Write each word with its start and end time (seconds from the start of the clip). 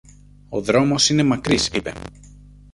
Ο 0.49 0.61
δρόμος 0.61 1.09
είναι 1.09 1.23
μακρύς, 1.23 1.67
είπε. 1.67 1.93